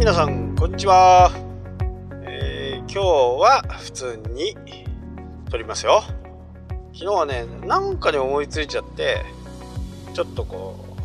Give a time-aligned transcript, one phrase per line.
[0.00, 1.30] 皆さんこんにちは、
[2.22, 4.56] えー、今日は普通に
[5.50, 6.02] 撮りますよ。
[6.94, 9.22] 昨日はねなんかで思いついちゃって
[10.14, 10.96] ちょっとこ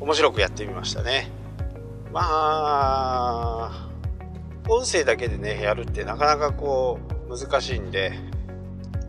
[0.00, 1.30] う面白くやってみましたね。
[2.10, 3.88] まあ
[4.66, 6.98] 音声だけでねやるってなかなかこ
[7.28, 8.14] う難しいんで。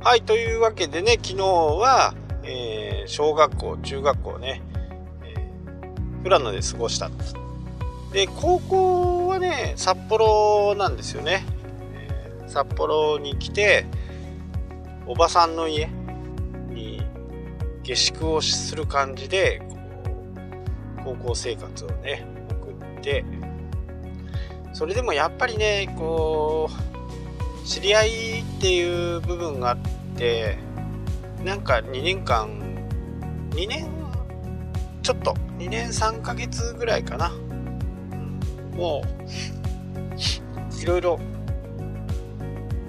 [0.01, 4.61] はいというわけでね昨日は、えー、小学校中学校ね、
[5.23, 7.09] えー、富良野で過ごした
[8.11, 11.45] で高校はね札幌なんですよね、
[11.93, 13.85] えー、札幌に来て
[15.05, 15.87] おばさんの家
[16.69, 17.01] に
[17.83, 19.61] 下宿をする感じで
[21.03, 23.25] 高校生活をね送って。
[24.77, 29.77] それでもやっぱりねこう知り合いっていう部分があっ
[30.15, 30.59] て
[31.43, 32.47] なんか2年間
[33.49, 33.89] 2年
[35.01, 37.31] ちょっと2年3ヶ月ぐらいかな
[38.77, 41.19] もういろいろ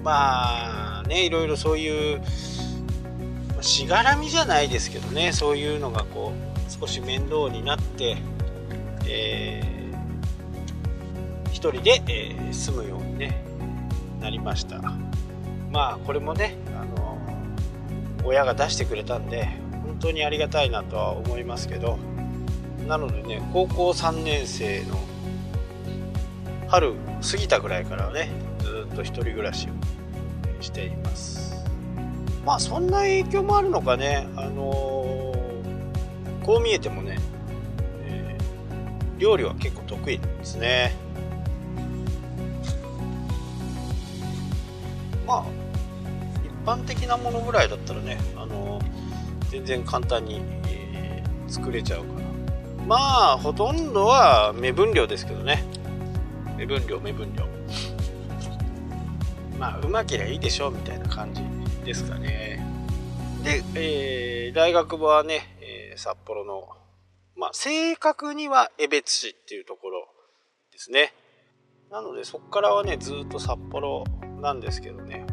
[0.03, 2.21] まあねいろいろそういう
[3.61, 8.17] しがらみじゃないですけどねそういうのがこう少し面倒になって、
[9.07, 13.43] えー、一人で、えー、住むように、ね、
[14.21, 14.79] なりました。
[15.71, 17.17] まあこれもねあの
[18.23, 19.49] 親が出してくれたんで
[19.83, 21.97] 本当にありがたいなとは思いますけど
[22.87, 25.08] なのでね高校3年生の
[26.69, 29.71] 春過ぎたぐらいからねずっと1人暮らしを
[30.61, 31.65] しています。
[32.45, 34.27] まあそんな影響もあるのかね。
[34.35, 37.17] あのー、こう見えてもね、
[38.03, 40.95] えー、料理は結構得意なんですね。
[45.25, 45.43] まあ
[46.43, 52.95] 一般的なものぐらいだったらね、あのー、全然簡単に、えー、作れちゃうかなま
[53.33, 55.63] あほとんどは目分量ですけどね。
[56.59, 57.47] 目分量目分量。
[59.57, 61.41] まあうまけりゃいいでしょうみたいな感じ
[61.85, 62.61] ですかね。
[63.43, 66.67] で、えー、大学部はね、えー、札幌の
[67.37, 70.09] まあ正確には江別市っていうところ
[70.73, 71.13] ですね。
[71.89, 74.03] なのでそこからはねずっと札幌
[74.41, 75.25] なんですけどね。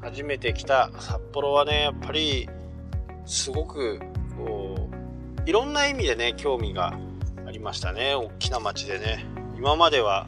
[0.00, 2.48] 初めて来た札幌はねやっぱり
[3.26, 4.00] すごく
[4.38, 4.88] こ
[5.44, 6.98] ういろんな意味でね興味が
[7.46, 8.14] ありましたね。
[8.14, 9.26] 大きな町でね。
[9.58, 10.26] 今までは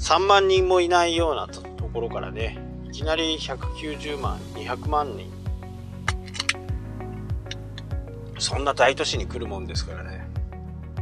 [0.00, 1.62] 3万人もいないようなと
[1.92, 5.30] ころからねいきなり190万200万人
[8.38, 10.26] そんな大都市に来るもんですからね。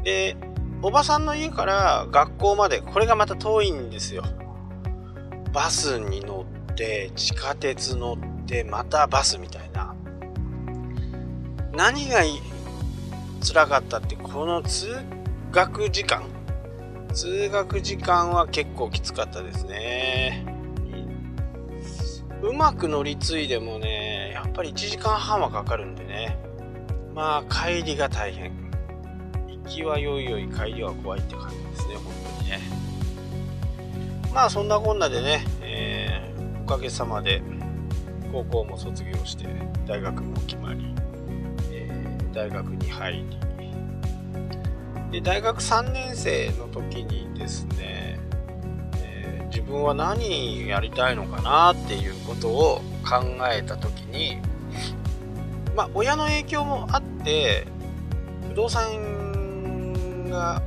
[0.02, 0.36] で
[0.82, 4.24] おばさんの家から学校までこれがまた遠いんですよ。
[5.52, 9.94] バスに乗って地下鉄乗ってまたバスみたいな。
[11.72, 12.22] 何が
[13.40, 14.96] 辛かったってこの通
[15.52, 16.24] 学時間
[17.12, 20.46] 通学時間は結構きつかったですね。
[22.42, 26.38] うまく乗り継いでもねやっぱり1時間半はかかるんでね。
[27.14, 28.52] まあ帰りが大変。
[29.48, 32.60] 行きはよいよい帰りは怖いって感じですね本当にね。
[34.32, 37.42] まあそんなこんなでね、えー、おかげさまで
[38.32, 39.46] 高校も卒業して
[39.86, 40.94] 大学も決まり、
[41.72, 43.47] えー、大学に入り
[45.10, 48.20] で大学3年生の時にですね、
[48.96, 54.38] えー、自分は何やりたいのかなっていうことを考えた時に
[55.74, 57.66] まあ親の影響もあって
[58.48, 60.62] 不動産が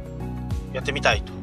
[0.74, 1.34] やってみたいと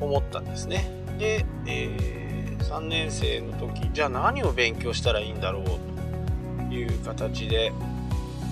[0.00, 0.90] 思ったんですね。
[1.18, 5.64] で、えー、3年生の時じゃあ何を勉強したらいいんだろう
[6.68, 7.72] という形で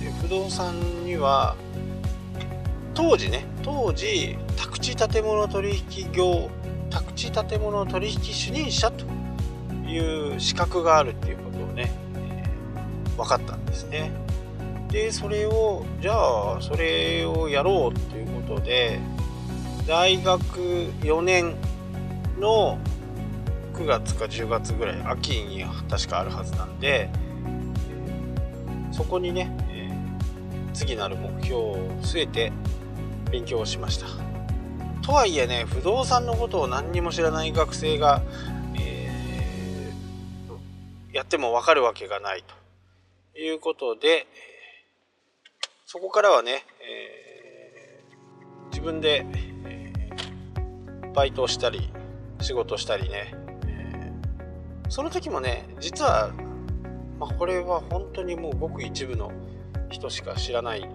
[0.00, 1.54] で不動産には
[3.00, 6.50] 当時ね当時宅地建物取引業
[6.90, 9.06] 宅地建物取引主任者と
[9.88, 14.10] いう資格があるっていうことをね、えー、分かったんですね。
[14.88, 18.98] でそれをじゃあそれをやろうということで
[19.86, 20.58] 大学
[21.00, 21.54] 4年
[22.38, 22.78] の
[23.72, 27.08] 9月か10月ぐらい秋に確かあるはずなんで
[28.92, 32.52] そこにね、えー、次なる目標を据えて
[33.30, 34.06] 勉強をしました。
[35.02, 38.22] とはいえね不動産のことを何にも知らない学生が、
[38.78, 42.60] えー、やっても分かるわけがないと。
[43.38, 44.26] いうことで
[45.86, 49.24] そこからはね、えー、自分で、
[49.64, 51.90] えー、バイトをしたり
[52.40, 53.34] 仕事したりね、
[53.66, 56.32] えー、その時もね実は、
[57.18, 59.32] まあ、これは本当にもうごく一部の
[59.90, 60.88] 人しか知らない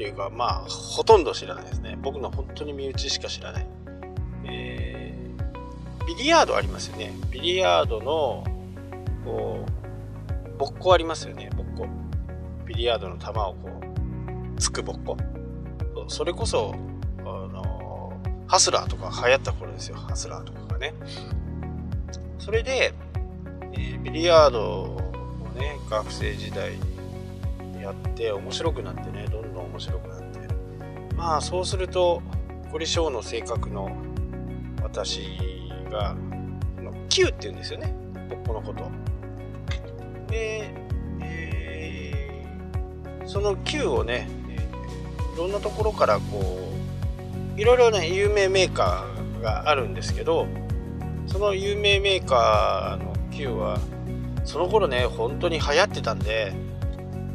[0.00, 1.98] っていうかまあほとんど知らないですね。
[2.00, 3.66] 僕の本当に身内しか知らない。
[4.44, 5.14] え、
[6.06, 7.12] ビリヤードありますよね。
[7.30, 8.42] ビリヤードの
[9.26, 9.66] こ
[10.54, 11.50] うぼっこありますよね。
[11.54, 11.86] ぼっこ。
[12.64, 13.56] ビリヤードの球をこ
[14.56, 15.18] うつくぼっこ。
[16.08, 16.74] それこそ
[17.18, 18.14] あの
[18.48, 19.96] ハスラーとか流行った頃ですよ。
[19.96, 20.94] ハスラーとかがね。
[22.38, 22.94] それで、
[23.74, 25.00] えー、ビリヤードを
[25.58, 26.72] ね学生時代
[27.82, 29.49] やって面白くなってねどん
[29.80, 31.14] 面白くなって。
[31.16, 32.22] まあそうすると
[32.70, 33.90] 凝り性の性格の
[34.82, 35.22] 私
[35.90, 36.14] が
[37.08, 37.94] 「Q」って言うんですよね。
[38.46, 38.90] このこと。
[40.28, 40.72] で、
[41.22, 44.28] えー、その Q をね
[45.34, 46.72] いろんなところからこ
[47.56, 50.46] ういろいろね有名メーカーがあるんですけど
[51.26, 53.78] その有名メーカーの Q は
[54.44, 56.52] その頃ね本当に流行ってたんで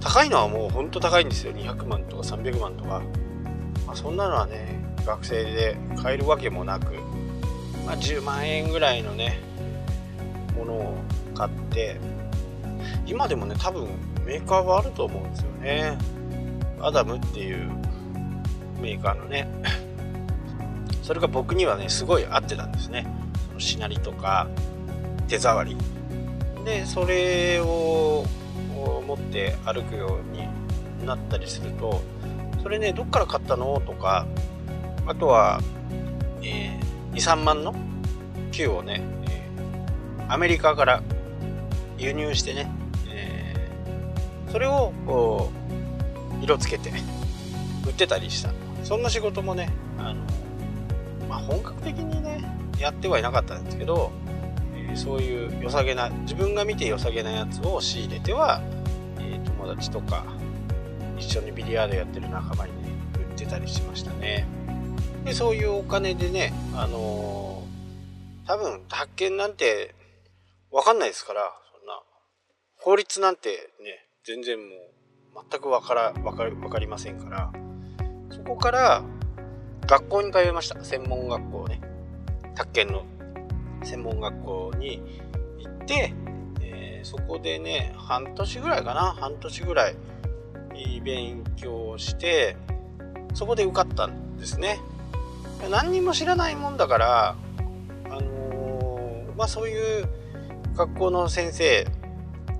[0.05, 1.51] 高いのはもう本当高いんですよ。
[1.51, 3.01] 200万とか300万とか、
[3.87, 6.93] まあ、そんなのはね学生で買えるわけもなく、
[7.87, 9.39] まあ、10万円ぐらいのね
[10.55, 10.97] ものを
[11.33, 11.99] 買って。
[13.07, 13.87] 今でもね多分
[14.25, 15.97] メーカーはあると思うんですよね。
[16.79, 17.71] アダムっていう
[18.79, 19.47] メーカーのね。
[21.01, 23.07] それが僕にはねすごい合ってたんですね。
[23.47, 24.47] そのしなりとか
[25.27, 25.75] 手触り。
[26.63, 28.23] でそれを
[29.05, 30.47] 持って歩くように
[31.05, 32.01] なったりすると
[32.63, 33.79] それねどっから買ったの？
[33.81, 34.25] とか
[35.05, 35.61] あとは、
[36.41, 37.75] えー、23万の
[38.51, 41.03] 球をね、えー、アメリカから
[41.97, 42.71] 輸入してね、
[43.07, 45.51] えー、それをこ
[46.41, 46.91] う色つけて
[47.85, 48.51] 売ってたりした。
[48.83, 50.21] そんな仕事もねあの、
[51.29, 52.43] まあ、本格的にね
[52.79, 54.11] やってはいなかったんですけど、
[54.75, 58.61] えー、そういう良さげな自分が見て良さげなやつを仕入れては、
[59.65, 60.23] 友達とか
[61.17, 62.89] 一緒にビリヤードやってる仲間にね
[63.31, 64.45] 売ってたりしましたね。
[65.23, 69.95] でそういうお金でねあのー、多分発見なんて
[70.71, 71.99] 分かんないですからそんな。
[72.77, 73.49] 法律なんて
[73.81, 74.65] ね全然も
[75.41, 77.51] う全く分から分か分かりませんから。
[78.29, 79.03] そこから
[79.87, 80.83] 学校に通いました。
[80.83, 81.81] 専門学校ね。
[82.53, 83.03] 宅建の
[83.83, 85.01] 専門学校に
[85.59, 86.13] 行って、
[87.05, 89.15] そこでね半年ぐらいかな？
[89.19, 89.95] 半年ぐらい
[91.03, 92.57] 勉強して
[93.35, 94.79] そこで受かったんですね。
[95.69, 97.35] 何にも知らないもんだから
[98.09, 100.07] あのー、まあそういう
[100.75, 101.87] 学校の先生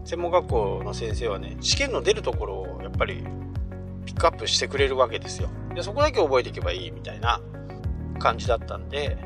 [0.06, 3.24] 専門学校の先生はね試験の出るところをやっぱり
[4.06, 5.50] ピックアップしてくれるわけですよ。
[5.74, 7.42] でそこだけ覚えていけばいいみたいな
[8.20, 9.18] 感じだったんで、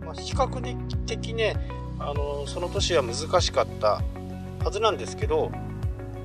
[0.00, 1.54] まあ、比較的ね
[1.98, 4.02] あのその年は難しかった
[4.64, 5.50] はずなんですけど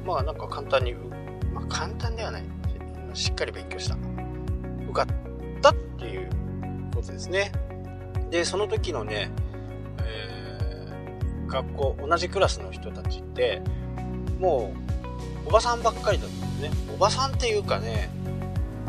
[0.06, 0.94] まあなんか簡単に、
[1.54, 2.44] まあ、簡単ではない。
[3.14, 3.96] しっかり勉強した。
[4.86, 5.08] 受かっ
[5.62, 6.30] たっていう
[6.96, 7.52] ことですね。
[8.32, 9.30] でその時のね
[10.00, 10.88] え
[11.48, 13.62] 学校同じクラスの人たちって
[14.40, 14.74] も
[15.46, 16.72] うおばさんばっかりだったんですね。
[16.94, 18.10] おばさんっていうかね、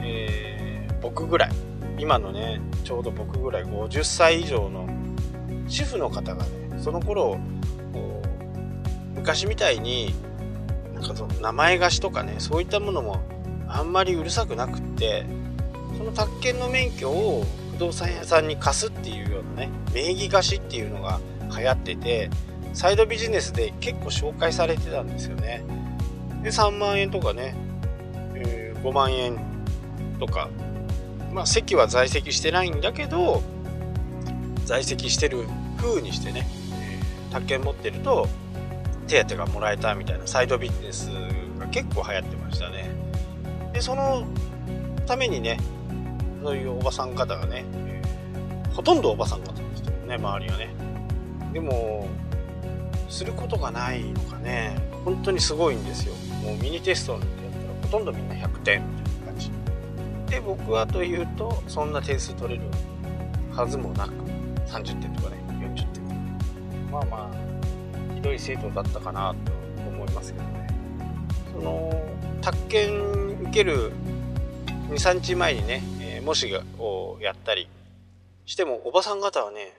[0.00, 1.50] えー、僕ぐらい。
[1.98, 4.88] 今のねちょうど僕ぐらい50歳以上の
[5.68, 7.38] 主婦の方がねその頃
[9.24, 10.14] 昔みたいに
[10.92, 13.22] なんかその名前貸しとかねそういったものも
[13.66, 15.24] あんまりうるさくなくって
[15.96, 21.20] その宅建の免許を不動産屋さんに貸すっていうようなね名義貸しっていうのが
[21.56, 22.30] 流行ってて
[22.74, 25.64] サイドビジネスで結構紹介されてたんですよね。
[26.42, 27.54] で、3万円とかね、
[28.34, 29.38] えー、5万円
[30.18, 30.50] とか、
[31.32, 33.42] まあ席は在籍してないんだけど、
[34.64, 35.44] 在籍してる
[35.78, 36.48] 風にしてね、
[37.30, 38.28] え、宅建持ってると
[39.06, 41.08] 手当がもらえたみたいなサイドビジネス
[41.58, 42.90] が結構流行ってましたね。
[43.72, 44.26] で、その
[45.06, 45.58] ためにね、
[46.42, 48.02] そういうおばさん方がね、え、
[48.72, 50.68] ほとんどおばさん方ですけどね、周りがね。
[51.52, 52.08] でも、
[53.14, 59.50] することがないのがね本当にすごいんですよもうミニテストなんてやったらほとんどみんな100点みたいな感じ
[60.28, 62.66] で僕はというとそんな点数取れる
[63.52, 64.12] はずもなく
[64.66, 67.43] 30点とかね40点まあまあ
[68.24, 69.52] どい生徒だったかなと
[69.86, 70.66] 思いますけどね。
[71.52, 71.92] その
[72.40, 73.92] 宅建受ける
[74.90, 77.68] 23日前にね、えー、模試をやったり
[78.46, 79.72] してもおばさん方はね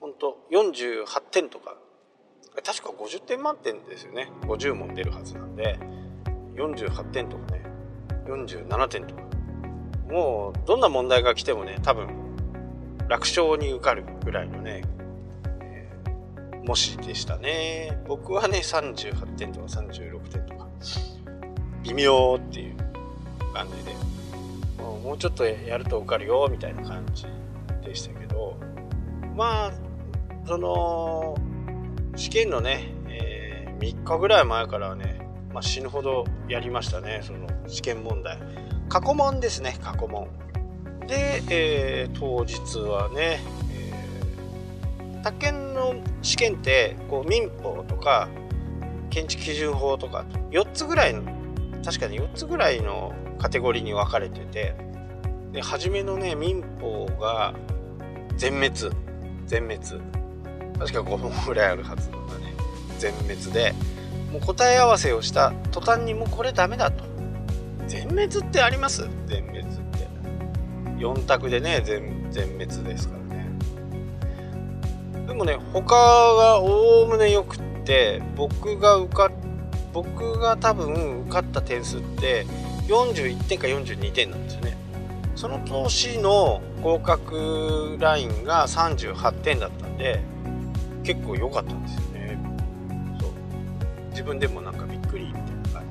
[0.00, 1.76] ほんと48点とか
[2.64, 4.30] 確か50点満点ですよね。
[4.42, 5.78] 50問出るはずなんで
[6.54, 7.64] 48点とかね
[8.26, 9.22] 47点とか。
[10.08, 12.08] もうどんな問題が来てもね多分
[13.08, 14.93] 楽勝に受かるぐらいのね、えー、
[16.66, 18.02] 模試でしたね。
[18.06, 20.68] 僕はね38点とか36点とか。
[21.82, 22.76] 微妙っていう
[23.52, 23.94] 感じで。
[24.78, 27.26] もうちょっとやると受かるよみたいな感じ
[27.82, 28.56] でしたけど。
[29.36, 29.72] まあ
[30.46, 31.36] その
[32.16, 38.38] 試験のね、えー、3日ぐらい前からはね、まあ、死ぬほどやりましたねその試験問題。
[38.88, 40.28] 過去問ですね過去問。
[41.06, 43.40] で、えー、当日はね、
[45.24, 48.28] 宅建の試験ってこう民法とか
[49.08, 51.22] 建築基準法とか4つぐらいの
[51.82, 54.76] 確かに4つぐらいのカテゴリーに分かれてて
[55.52, 57.54] で初めのね民法が
[58.36, 58.94] 全滅。
[59.46, 59.78] 全滅。
[60.78, 62.54] 確か5本ぐらいあるはずなんだね
[62.98, 63.74] 全滅で
[64.30, 67.02] もう答え合わせをした途端にもうこれダメだと。
[67.86, 69.08] 全滅ってあります？
[69.26, 70.08] 全滅って。
[70.98, 73.23] 4択でね全全滅ですから。
[75.34, 79.32] でもね他がおおむねよくって僕が受か
[79.92, 82.46] 僕が多分受かった点数って
[82.86, 84.76] 41点か42点なんですよね。
[85.34, 90.22] その年の合格ラインが38点だったんで
[91.02, 92.38] 結構良かったんですよね。
[93.20, 93.30] そう。
[94.10, 95.82] 自分でもなんかびっくりみたいな感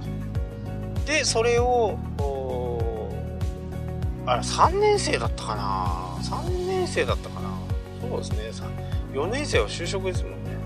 [1.01, 1.05] じ。
[1.05, 1.97] ででそれを
[4.25, 6.17] あれ3年生だったかな。
[6.21, 7.49] 3年生だったかな。
[8.01, 8.31] そうです
[8.61, 8.92] ね。
[9.13, 10.57] 4年生は就職ですもんね。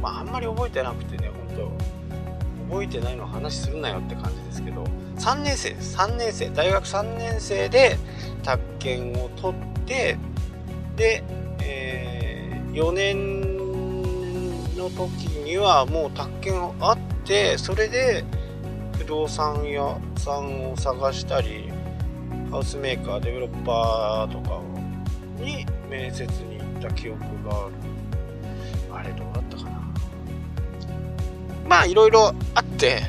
[0.00, 1.72] まああんまり覚えてなくてね本
[2.68, 2.72] 当。
[2.74, 4.84] 覚えてないの話するなよって感じですけど。
[5.16, 6.50] 3年生です3年生。
[6.50, 7.96] 大学3年生で
[8.42, 10.18] 宅建を取って
[10.96, 11.24] で、
[11.60, 13.52] えー、4年
[14.76, 18.24] の時にはもう宅建あってそれで
[18.98, 21.70] 不動産屋さんを探したり
[22.50, 24.60] ハウスメーカーデベロッパーとか
[25.38, 26.51] に面接に
[26.82, 27.74] た記憶がある。
[28.92, 29.82] あれどうだったかな。
[31.68, 33.02] まあいろいろあって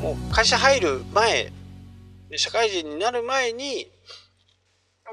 [0.00, 1.52] もう会社入る前
[2.36, 3.86] 社会人になる前に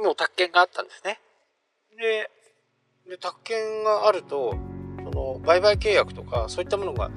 [0.01, 1.20] もう宅建があったんですね。
[1.98, 2.29] で
[3.10, 4.55] で宅建があると
[5.03, 7.12] その売買契約とかそういったものが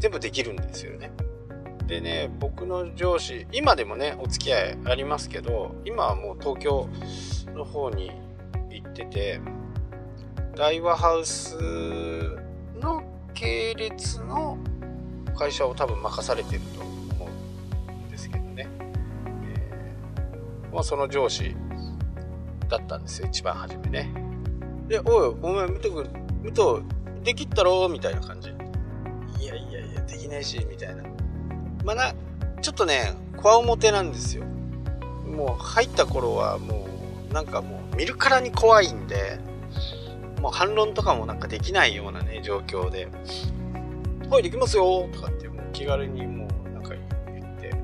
[0.00, 1.12] 全部できるんですよね。
[1.86, 6.88] でね僕の上司今でもねお付き合いありますけど今はもう東京
[7.54, 8.10] の方に
[8.70, 9.40] 行ってて
[10.56, 11.56] 大和ハウス
[12.80, 13.02] の
[13.34, 14.56] 系列の
[15.36, 18.68] 会社を多分任されてると思うんですけどね、
[19.44, 21.56] えー、まあ、その上司
[22.68, 24.14] だったんですよ一番初めね。
[24.86, 26.10] で「おいお前見てくる
[26.42, 28.50] 武藤できったろ?」みたいな感じ
[29.42, 31.02] 「いやいやいやできないし」みたいな。
[31.84, 32.14] まあな
[32.62, 34.44] ちょっとねこわもてなんですよ。
[35.26, 36.86] もう入った頃はも
[37.28, 39.38] うなんかもう見るからに怖いんで。
[40.44, 43.08] もう反論とかもなんかできないようなね状況で
[44.28, 47.74] 「はいできますよ」とかってもう気軽にもうなんか言って。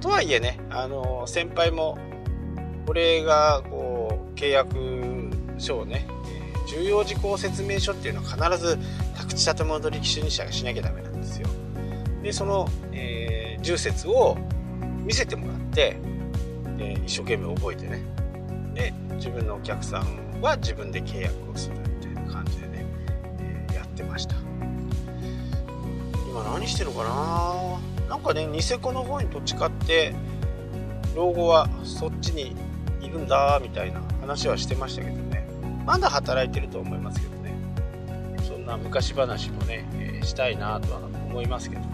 [0.00, 1.98] とはいえねあの先輩も
[2.86, 4.74] 俺がこう契約
[5.58, 6.06] 書をね、
[6.66, 8.78] え、重要事項説明書っていうのは必ず
[9.14, 11.48] 宅地建物取引主任者がしなきゃダメなんですよ。
[12.22, 14.38] でその、えー、重説を
[15.04, 15.98] 見せてもらって、
[16.78, 18.00] え、一生懸命覚えてね。
[18.72, 21.81] で自分のお客さんは自分で契約をする。
[22.32, 22.86] 感じでね、
[23.40, 24.34] えー、やってました。
[26.28, 28.08] 今何してるかな？
[28.08, 30.14] なんかねニセコの方に土地買って
[31.14, 32.56] 老後はそっちに
[33.00, 35.46] いるんだみたいな話はしてましたけどね。
[35.84, 37.52] まだ働いてると思いますけどね。
[38.48, 41.88] そんな昔話もね、えー、したいなとは思いますけどね。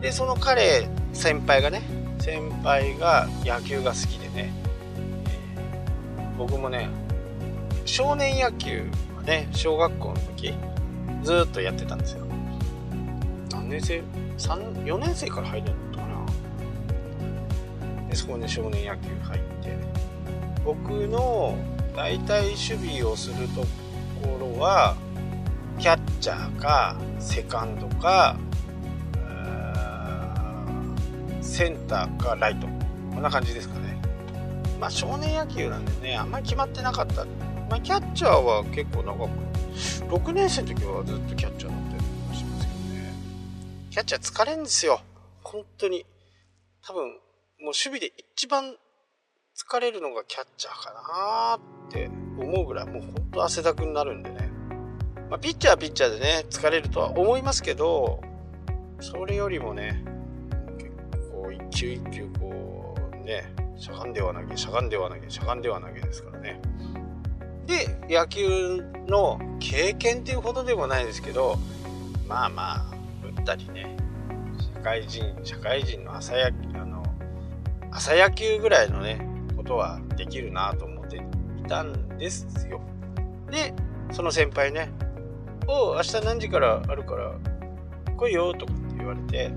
[0.00, 1.82] でその彼先輩がね
[2.18, 4.52] 先輩が野球が好きでね、
[6.36, 6.88] 僕もね
[7.86, 8.84] 少年野球
[9.30, 10.52] ね小学校の時
[11.22, 12.26] ずっとやってたんですよ。
[13.52, 14.02] 何年生
[14.38, 16.26] ？4年生から入るのかな。
[18.08, 19.76] でそこに少年野球入って
[20.64, 21.56] 僕の
[21.94, 23.60] 大体守備をすると
[24.26, 24.96] ころは
[25.78, 28.36] キャッチャーかセカンドか
[31.40, 32.66] センターかライト。
[33.14, 34.00] こんな感じですかね。
[34.80, 37.24] まあ少年野球なんでねあんまり決まってなかった
[37.70, 39.50] まあキャッチャーは結構長く。
[40.10, 43.14] 6年生の時はずっとキャッチャーだったりしますけどね。
[43.90, 45.00] キャッチャー疲れんですよ。
[45.44, 46.04] 本当に。
[46.84, 47.18] 多分もう
[47.66, 48.74] 守備で一番
[49.56, 51.58] 疲れるのがキャッチャーかな
[51.88, 54.50] って思うぐらいもうほんと汗だくになるんでね、
[55.28, 58.20] まあ、ピッチャーはピッチャーでね疲れるとは思いますけど
[59.00, 60.02] それよりもね
[60.78, 60.90] 結
[61.30, 63.44] 構一球一球こうね
[63.76, 66.60] しゃがんでは投げしゃがんでは投げしゃがんでは投げですからね。
[67.70, 71.56] で野球の経験っていうほどでもないですけど
[72.26, 72.94] まあまあ
[73.38, 73.96] 打ったりね
[74.74, 77.04] 社会人社会人の朝野球あの
[77.92, 79.24] 朝野球ぐらいのね
[79.56, 81.20] ことはできるなと思ってい
[81.68, 82.80] たんですよ。
[83.50, 83.74] で、
[84.10, 84.90] その先輩ね
[85.68, 87.32] 「おう明日何時からあるから
[88.16, 89.52] 来いよ」とかって言われて、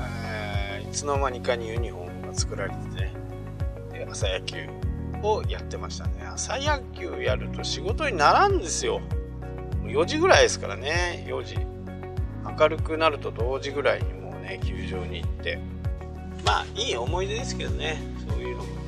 [0.00, 3.12] えいつの間にかにユニフォームが作られてね
[3.92, 4.66] で朝野球
[5.22, 6.24] をやってましたね。
[6.26, 9.00] 朝野球やると仕事にならんですよ。
[9.84, 11.24] 4時ぐらいですからね。
[11.28, 11.56] 4時。
[12.58, 15.58] 明るくなると同時ぐらいにもうね球場に行って。
[16.44, 18.00] まあいい思い出ですけどね。
[18.28, 18.79] そういうのも。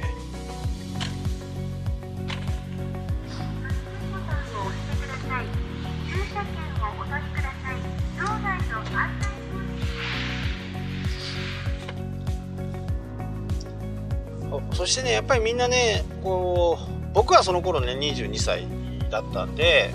[14.82, 18.66] そしてねやっぱりみんなねこう僕はその頃ね22歳
[19.10, 19.90] だったんで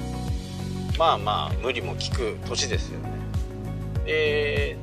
[0.98, 3.10] まあまあ無理も効く年ですよね。
[4.06, 4.77] で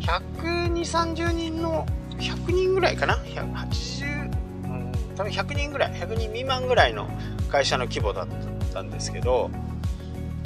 [0.00, 4.30] 12030人の100人ぐらいかな？180、
[4.64, 7.06] うん、多分100人ぐらい100人未満ぐらいの
[7.50, 8.28] 会社の規模だっ
[8.72, 9.50] たんですけど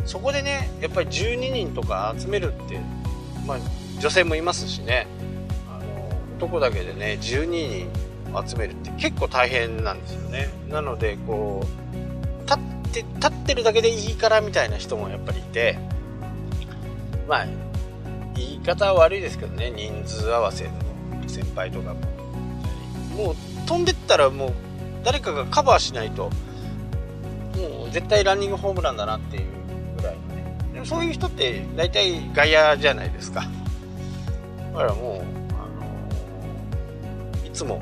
[0.04, 2.80] そこでねやっぱり12人とか集めるって
[3.46, 3.58] まあ
[4.00, 5.06] 女性もいますしね。
[5.70, 8.05] あの男だけでね12人
[8.46, 10.48] 集めるって結構大変なんですよね。
[10.68, 15.78] なのでこう立って立ってるだけでいいからみたいな人もやっぱりいて
[17.28, 17.46] まあ
[18.34, 20.70] 言い方は悪いですけどね人数合わせの
[21.26, 22.00] 先輩とかも。
[23.16, 24.52] もう飛んでったらもう
[25.02, 26.30] 誰かがカバーしないと
[27.56, 29.44] もう絶対ランニングホームランだなっていう
[29.96, 30.58] ぐらいのね。
[30.74, 33.48] でもそういう人って大体外野じゃないですか。
[34.74, 35.14] だからもう、
[35.54, 35.66] あ
[37.40, 37.80] のいつも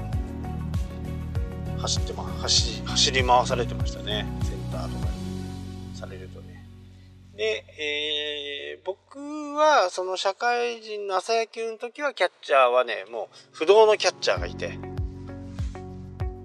[1.84, 4.26] 走ってま走走り回されてましたね。
[4.42, 6.66] センターとかにされるとね。
[7.36, 9.18] で、えー、僕
[9.54, 14.78] はその社会人の朝野球の時はキャッチャーはねもう不動のキャッチャーがいて。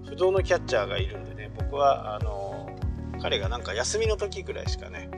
[0.06, 2.68] 不動のキャッチャーがいるんでね僕はあの
[3.22, 5.08] 彼がなんか休みの時ぐらいしかね、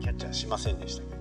[0.00, 1.15] え、キャッチャーしませんでしたけど。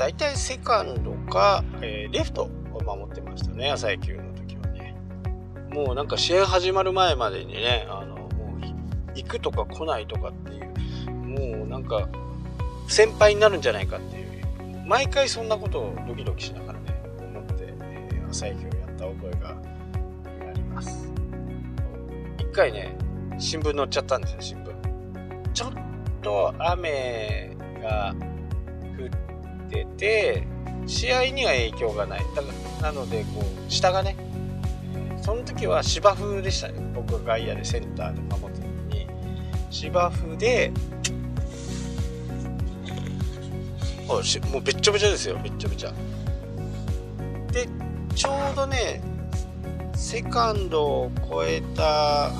[0.00, 4.96] 大体セカンドか、えー、レフトを守ってましたね、朝野球の時はね。
[5.68, 12.08] もうなんか試合始まる前までにね、あの、もう行くとか来ないとかっていう、もうなんか
[12.88, 21.12] 先輩になるんじゃないかっていう、毎回そんなことをドキドキしながらね、思って、えー、朝野球をやった覚えがあります。
[22.38, 22.96] 一回ね、
[23.38, 25.52] 新聞載っちゃったんですよ、新聞。
[25.52, 25.72] ちょっ
[26.22, 28.14] と雨が
[29.70, 30.46] てて
[30.86, 32.20] 試合には影響がない。
[32.34, 32.42] だ
[32.82, 34.16] なのでこう下がね
[35.22, 36.74] その時は芝生でしたね。
[36.94, 39.06] 僕が外野でセンターで守ってた時に。
[39.70, 40.72] 芝生で
[44.52, 45.38] もうべっちゃべちゃですよ。
[45.42, 45.92] べっちゃべちゃ
[47.52, 47.68] で
[48.16, 49.00] ちょうどね
[49.94, 52.32] セカンドを超えた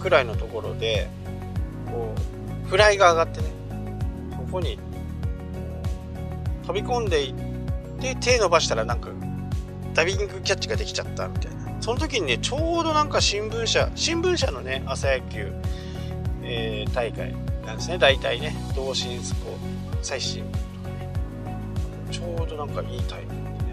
[0.00, 1.08] くらいのところで
[1.86, 2.12] こ
[2.64, 3.46] うフライが上がってね
[4.36, 4.78] ここに
[6.66, 7.34] 飛び込んでいっ
[8.00, 9.10] て手伸ばしたらなんか
[9.94, 11.62] ダビングキャッチができちゃったみたいな。
[11.80, 15.52] その時にねちょうどなんか新聞社新聞社のね朝野球、
[16.42, 17.34] えー、大会
[17.66, 17.98] なんですね。
[17.98, 21.12] 大体ね同心スポーツ最新とかね。
[22.10, 23.72] ちょうどなんかいいタイミングでね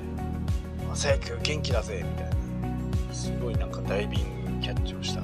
[0.92, 3.14] 朝野球元気だぜみたいな。
[3.14, 5.22] すごいなんかダイビングキャッチをした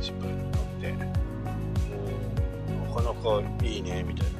[0.00, 1.04] 新聞に載って
[2.72, 4.31] もうなかなかいいねみたいな。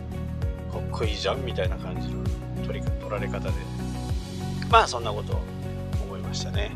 [0.93, 2.23] こいいじゃんみたいな感じの
[2.67, 3.51] 取り取られ方で。
[4.71, 5.41] まあそんなことを
[6.05, 6.71] 思いましたね。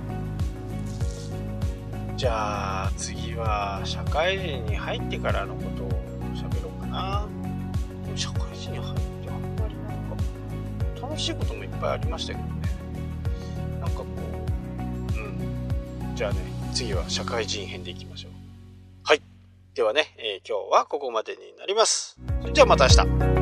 [2.17, 5.89] じゃあ次は社会人に入ってからのことを
[6.35, 7.29] 喋ろうかな。
[8.15, 12.63] 社会人に入ってあんまりなんか楽しいこともいっぱいありましたけどね。
[13.81, 14.07] なんかこ
[15.15, 16.17] ううん。
[16.17, 16.39] じゃあね
[16.73, 18.33] 次は社会人編でいきましょう。
[19.05, 19.21] はい。
[19.75, 22.19] ではね、えー、今日はここまでになります。
[22.53, 23.36] じゃあまた明日。